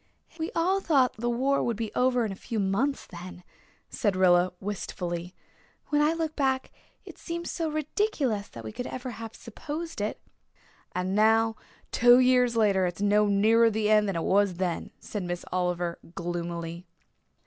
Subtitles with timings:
[0.39, 3.43] "We all thought the war would be over in a few months then,"
[3.87, 5.35] said Rilla wistfully.
[5.89, 6.71] "When I look back
[7.05, 10.19] it seems so ridiculous that we ever could have supposed it."
[10.95, 11.55] "And now,
[11.91, 15.45] two years later, it is no nearer the end than it was then," said Miss
[15.51, 16.87] Oliver gloomily.